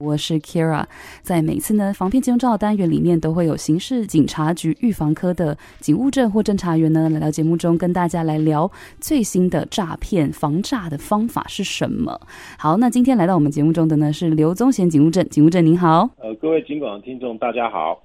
[0.00, 0.84] 我是 Kira，
[1.20, 12.18] 在每次呢防骗金融账号单元里面，都会有刑事警察局预防科的警务证或侦查员呢来到节目中，跟大家来聊最新的诈骗防诈的方法是什么。
[12.58, 16.08] 好，那今天来到我们节目中的呢是刘宗贤警务证，警务证您好。
[16.16, 18.02] 呃，各位警广听众大家好。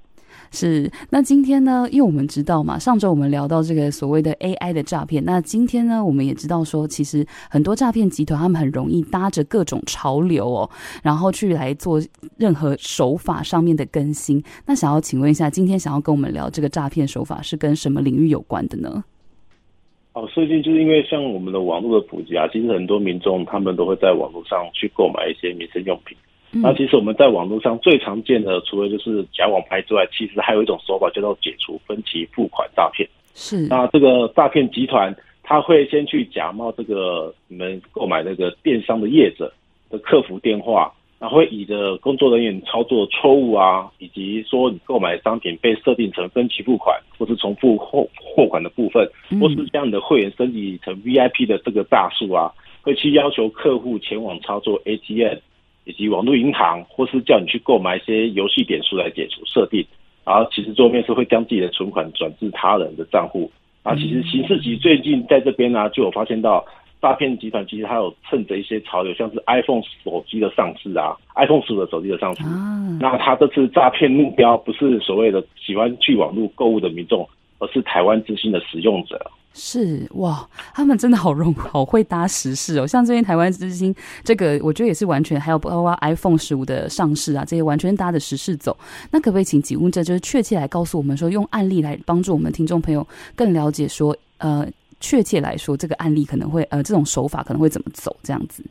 [0.55, 10.69] 是，那今天呢，因为我们知道嘛，上周我们聊到这个所谓的 AI 的诈骗，那今天呢，我们也知道说，其实很多诈骗集团他们很容易搭着各种潮流哦，
[11.03, 12.01] 然后去来做
[12.37, 14.41] 任何手法上面的更新。
[14.65, 19.03] 那想要请问一下，今天想要跟我们聊这个诈骗手法是跟什么领域有关的呢？
[20.13, 26.17] 哦，最近就是因为像我们的网络的普及啊，其实很多民众他们都会在网络上去购买一些民生用品。
[26.61, 33.07] 那其实我们在网络上最常见的，除了就是假网拍之外，其实还有一种手法叫做解除分期付款诈骗。
[33.33, 33.67] 是。
[33.67, 35.13] 那这个诈骗集团，
[35.43, 39.51] 他会先去假冒这个你们购买那个电商的业者
[39.89, 49.05] 的客服电话，然后会以着工作人员操作错误啊，以及说你购买商品被设定成分期付款或是重复货货款的部分，
[49.41, 52.49] 或是将你的会员升级成 VIP 的这个大数啊，
[52.81, 55.37] 会去要求客户前往操作 ATM。
[55.85, 59.85] 以及网络银行，或是叫你去购买一些游戏点数来解除设定，
[60.25, 63.49] 然后其实桌面是会将自己的存款转至他人的账户。
[63.83, 66.65] 啊，其实刑事局最近在这边呢、啊，就有发现到
[66.99, 72.41] 诈骗集团其实它有趁着一些潮流，像是 iPhone 手机的上市啊，iPhone 十五的手机的上市。
[72.99, 79.21] 那他这次诈骗目标不是所谓的喜欢去网络购物的民众，而是台湾之星的使用者。
[79.57, 82.85] 是哇，他们真的好容 好会搭时事哦。
[82.85, 88.77] 像最近台湾之星这个，我觉得也是完全还有包括 iPhone 十五的上市啊，这些完全搭着时事走。
[89.11, 94.67] 那可不可以请警务这就是确切来告诉我们说，用案例来帮助我们听众朋友更了解说，呃，
[94.99, 98.61] 确切来说这个案例可能会呃这种手法可能会怎么走这样子？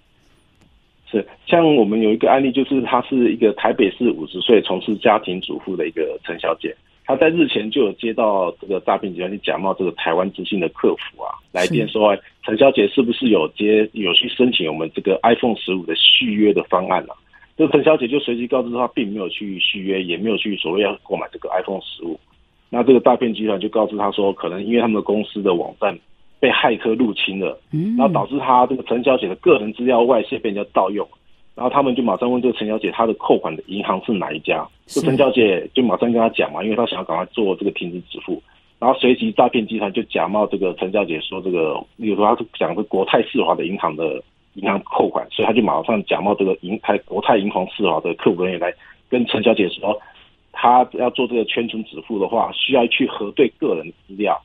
[1.10, 6.76] 是，像我们有一个案例，就是她是一个台北市五十岁从事家庭主妇的一个陈小姐。
[7.06, 17.12] 他在日前就有接到这个诈骗集团去假冒这个台湾之星的客服啊，来电说，陈小姐是不是有接有去申请我们这个 iPhone 十五的续约的方案啊？
[17.56, 22.18] 这个陈小姐就随即告知他并没有去续约，也没有去所谓要购买这个 iPhone 十五。
[22.70, 25.96] 那这个诈骗集团就告知他说，可能因为他们的公司的网站
[26.40, 27.60] 被骇客入侵了，
[27.96, 31.06] 然后导致他这个陈小姐的个人资料外泄被人家盗用。
[31.54, 34.66] 然后他们就马上问这个陈小姐，她的扣款的银行是哪一家？
[34.86, 38.42] 这陈小姐就马上跟他讲嘛，因为她想要赶快做这个停止支付。
[38.80, 44.20] 然后随即诈骗集团就假冒这个陈小姐说这个，例如说她是讲的国泰世华的银行的
[44.54, 48.74] 银行扣款，所以他就马上假冒这个银泰国泰银行世华的客服人员来
[49.08, 49.96] 跟陈小姐说，
[50.52, 54.36] 他要做这个圈存止付的话，需要去核对个人资料，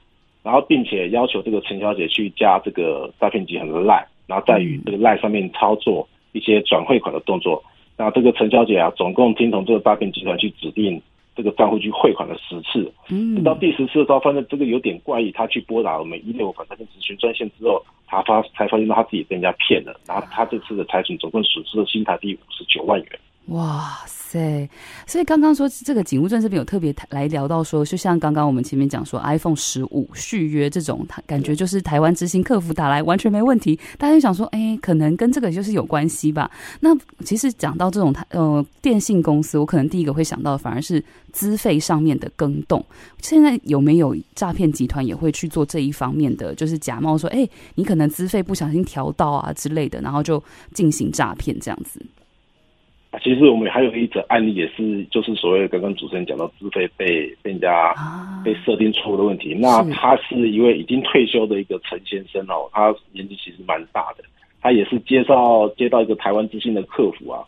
[0.44, 6.08] 然后并且要求这个陈小姐去加这个诈骗集团的赖，然后在与这个赖上面操作。
[6.32, 7.64] 一些转汇款的动作，
[7.98, 11.02] 那这个陈小姐啊，总共听从这个诈骗集团去指定
[11.36, 23.20] 这个账户去汇款了十次，嗯，到第十次的时候，发现这个有点怪异，她去拨打我们一六五反诈骗咨询专线之后，她发才发现到她自己被人家骗了，然后她这次的财产总共损失了新台币五十九万元。
[23.48, 24.19] 哇塞！
[24.32, 24.70] 对
[25.08, 36.50] 所以刚刚说这个警务证这边有特别来聊到说，就像刚刚我们前面讲说，iPhone 十五续约这种，他感觉就是台湾之星客服打来完全没问题，大家想说，哎、可能跟这个就是有关系吧？
[36.80, 36.96] 那
[37.26, 41.04] 其实讲到这种呃电信公司，我可能第一个会想到反而是
[41.34, 42.86] 资费上面的更动。
[43.22, 52.00] 现在有没有诈骗集团也会去做这一方面的，就是假冒说，哎、你可能资费不小心调到啊之类的，然后就进行诈骗这样子。
[53.24, 57.94] 其实我们还有一则案例，也是就是所谓的刚刚主持人讲到资费被被人家
[58.46, 59.56] 被设定错误的问题。
[59.56, 64.24] 那他是一位已经退休的一个陈先生哦，他年纪其实蛮大的，
[64.62, 67.42] 他也是介绍接到一个台湾之星的客服啊，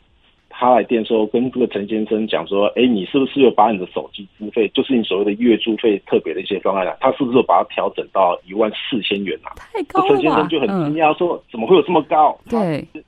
[0.49, 9.53] 他来电说跟这个陈先生讲说，哎，你是不是有把你的手机资费，就是你所谓的月租费特别的一些方案啊，他是不是有把它调整到一万四千元啊？
[9.55, 10.07] 太高了。
[10.09, 12.35] 陈先生就很惊讶说，怎么会有这么高？
[12.49, 12.83] 对。
[12.93, 13.00] 他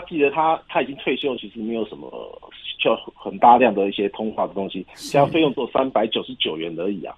[0.00, 2.10] 记得他他已经退休，其实没有什么
[2.78, 7.14] 需要很大量的一些通话的东西，只要费用做三百九十九元而已啊。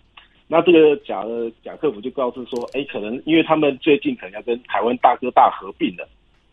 [0.46, 6.08] 那这个假的假客服就告诉说，哎，可能因为他们最近可能要跟台湾大哥大合并了，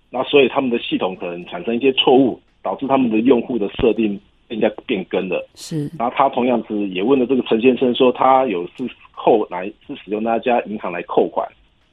[0.10, 4.16] 那所以他们的系统可能产生一些错误，导致他们的用户的设定
[4.48, 5.48] 被人家变更了。
[5.56, 11.48] 是，然后他同样子也问了这个陈先生说，他有是扣来是使用那家银行来扣款。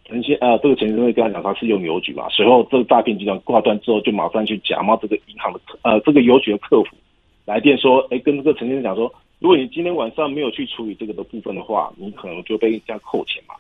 [0.07, 2.29] 陈先呃，这个陈先生会跟他讲，他是用邮局嘛。
[2.29, 6.97] 随后，这个诈骗集团挂断之后，就马上去假冒这个银行的呃这个邮局的客服
[7.45, 13.55] 来电说，哎，跟这个陈先生讲说，如果你今天晚上没有去处理这个的部分的话，你可能就被这样扣钱嘛。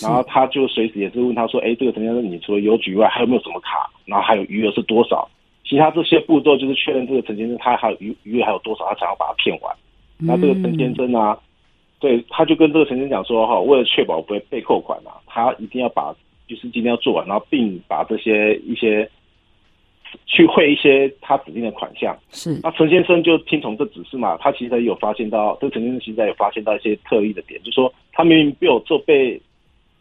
[0.00, 3.90] 然后他就随时也是问他说，哎，这个陈先生，你除了邮局以外，还有没有什么卡？
[4.06, 5.28] 然后还有余额是多少？
[5.64, 9.76] 其他这些步骤就是确认这个陈先生他还有余余额还有多少，他才要把它骗完。
[10.18, 11.38] 那这个陈先生啊，
[12.02, 16.12] 对，他就跟这个陈先生讲说哈，为了确保不会被扣款啊，他一定要把
[16.48, 19.08] 就是今天要做完，然后并把这些一些
[20.26, 22.18] 去汇一些他指定的款项。
[22.32, 22.58] 是。
[22.60, 29.40] 那陈先生就听从这指示嘛，他其实也有发现到，这个陈先生其实有发现到一些特异的点，就是说他明明没有做被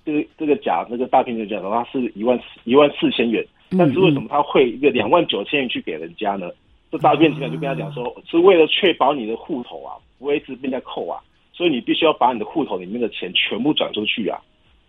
[0.04, 3.46] 这个这个假那个大骗就讲的话是一万一万四千元，
[3.78, 6.50] 但是为什么他汇一个两万九千元去给人家呢？
[6.92, 11.22] 这诈骗集团就跟他讲说，是为了确保你的户头啊不会一直被人家扣啊，
[11.62, 14.42] 所以你必须要把你的户头里面的钱全部转出去啊。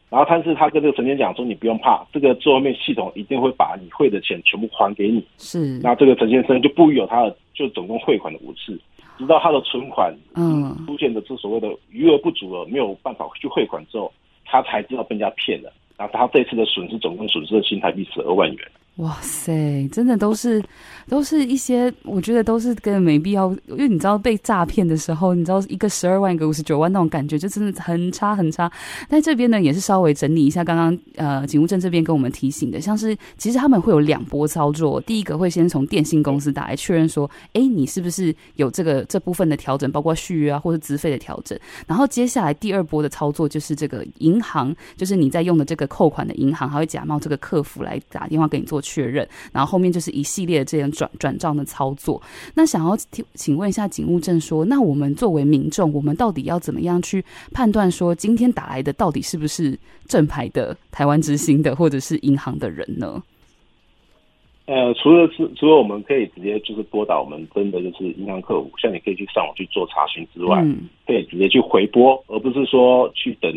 [0.09, 5.23] 然后，但是他跟这个陈先生讲说，你不用怕，这个最后面系统一定会把你汇的钱全部还给你。
[5.37, 5.79] 是。
[5.83, 8.81] 那这个陈先生就不疑有他的，就总共汇款的五次，
[9.19, 14.11] 直到他的存款嗯出现的这所谓的余额不足了，没有办法去汇款之后，
[14.47, 15.71] 他才知道被人家骗了。
[15.99, 18.59] 然后他这次的损失总共损失了新台币十二万元。
[18.97, 20.63] 哇塞，真的都是
[21.09, 28.71] 都是一些，我觉得都是根本没必要，因为你知道被诈骗的时候，你知道一个十二万一个五十九万那种感觉，就真的很差很差。
[29.09, 48.82] 但这边呢，也是稍微整理一下刚刚呃警务证这边跟我们提醒的，像是其实他们会有两波操作，第一个会先从电信公司打来确认说，哎，你是不是有这个这部分的调整，包括续约啊或者资费的调整，然后接下来第二波的操作就是这个银行，就是你在用的这个扣款的银行，还会假冒这个客服来打电话给你做。
[48.83, 52.21] 确认，然后后面就是一系列的这样转转账的操作。
[52.55, 52.95] 那想要
[53.33, 63.23] 请问一下警务证说，那我们作为民众，我们到底要怎么样去判断说，今天打来的到底是不是正牌的台湾之星的或者是银行的人呢？
[64.67, 73.51] 呃，除了是除了我们可以直接就是拨打我们真的就是银行客服，像你可以去上网去做查询之外，嗯，可以直接去回拨，而不是说去等。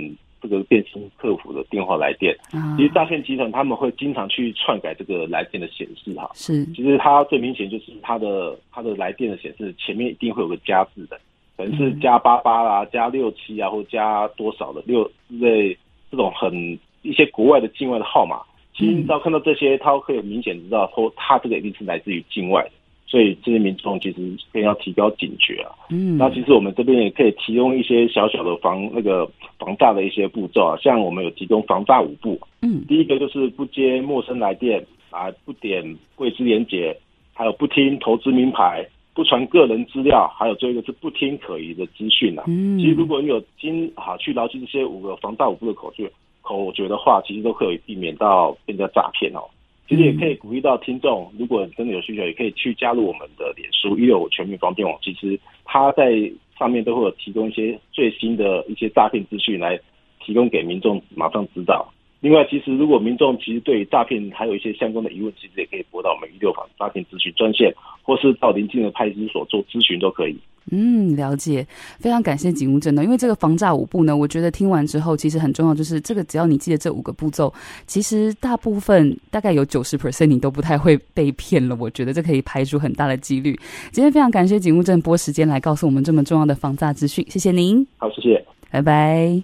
[0.47, 2.35] 这个电信客服的电话来电，
[2.77, 6.29] 其实诈骗集团他们会经常去篡改这个来电的显示哈。
[6.33, 11.19] 是，其实它最明显就是它的它的来电的显示前面一定会有个加字的，
[11.57, 15.77] 可能是加八八啦、加六七啊，或加多少的六之类
[16.09, 18.41] 这种很一些国外的境外的号码。
[18.77, 22.71] 其实你只要看到这些，他可以明显知道说他这个一定是来自于境外的。
[23.15, 24.17] 所以这些民众其实
[24.51, 25.71] 更要提高警觉啊。
[25.89, 29.25] 嗯，那其实我们这边也可以提供一些小小的防那个
[29.57, 32.37] 防诈的一些步骤啊，像我们有提供防诈五步。
[32.61, 36.93] 嗯，第一个就是不接陌生来电啊，不点未知连结，
[37.33, 42.43] 还有不听投资名牌，不传个人资料，还有最后一个是不听可疑的资讯啊。
[42.47, 49.39] 嗯，其实如果你有经啊去牢记这些五个防诈五步的口诀口诀的话，其实都可以避免到被人家诈骗哦。
[49.87, 54.97] 其实也可以鼓励到听众，如果真的有需求，也可以去加入我们的脸书一六五全民防骗网。
[55.01, 56.11] 其实它在
[56.57, 59.79] 上面都会有提供一些最新的一些诈骗资讯，来
[60.19, 61.87] 提供给民众马上知道。
[62.25, 70.35] 另外，其实如果民众其实对于诈骗还有一些相关的疑问，其实也可以拨到我们一六房诈骗咨询专线，或是到邻近的派出所做咨询都可以。
[70.71, 71.63] 嗯，了解，
[71.99, 73.03] 非常感谢警务证呢。
[73.03, 77.53] 因为这个防诈五步呢，我觉得听完之后，其实很重要，就是这个只要你记得这五个步骤，
[77.85, 81.77] 其实大部分大概有九十 percent 你都不太会被骗了。
[81.79, 83.55] 我觉得这可以排除很大的几率。
[83.91, 87.85] 今天非常感谢警务证拨时间来告诉我们这么重要的防诈资讯，谢谢您。
[87.97, 89.43] 好，谢谢，拜拜，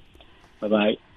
[0.60, 1.11] 拜拜。